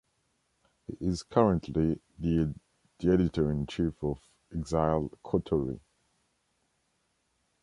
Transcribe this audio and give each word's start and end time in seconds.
He 0.87 0.97
is 1.05 1.21
currently 1.21 2.01
the 2.17 2.55
editor-in-chief 3.03 4.03
of 4.03 4.19
"Exile" 4.51 5.11
Quarterly. 5.21 5.79